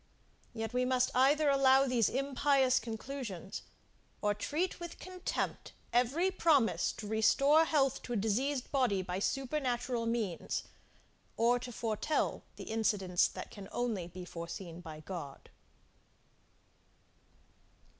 [0.55, 3.61] Yet we must either allow these impious conclusions,
[4.19, 10.07] or treat with contempt every promise to restore health to a diseased body by supernatural
[10.07, 10.63] means,
[11.37, 15.51] or to foretell, the incidents that can only be foreseen by God.